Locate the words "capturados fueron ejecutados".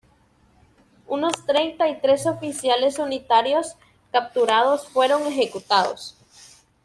4.11-6.17